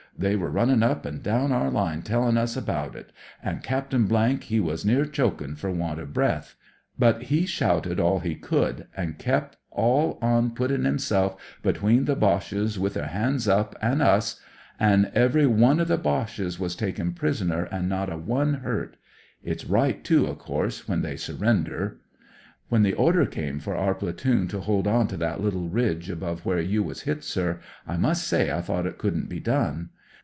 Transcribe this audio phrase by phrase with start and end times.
[0.19, 3.11] They were runnin' up an' down our line tellin' us about it,
[3.41, 4.07] an' Captain,
[4.41, 6.53] he was near choking for want of breath;
[6.99, 12.77] but he shouted all he could, and kep' all on putting himself between the Boches
[12.77, 14.39] with their hands up and us,
[14.79, 16.01] an' every one o CLOSE QUARTERS I they
[16.43, 18.97] Boches was taken prisoner, and not a one hurt
[19.41, 21.99] It's right, too, of course, when they surrender.
[22.33, 26.09] '* When the order came for our platoon to hold on to that litUe ridge
[26.11, 29.89] above where you was hit, sir, I must say I thought it couldn't be done.